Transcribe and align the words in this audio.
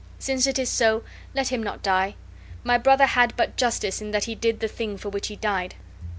Since 0.17 0.47
it 0.47 0.57
is 0.57 0.67
so, 0.67 1.03
let 1.35 1.49
him 1.49 1.61
not 1.61 1.83
die! 1.83 2.15
My 2.63 2.79
brother 2.79 3.05
had 3.05 3.35
but 3.37 3.55
justice 3.55 4.01
in 4.01 4.09
that 4.09 4.23
he 4.23 4.33
did 4.33 4.59
the 4.59 4.67
thing 4.67 4.97
for 4.97 5.09
which 5.09 5.27
he 5.27 5.35
died." 5.35 5.75